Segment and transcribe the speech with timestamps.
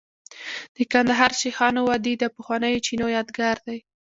[0.75, 3.79] د کندهار شیخانو وادي د پخوانیو چینو یادګار دی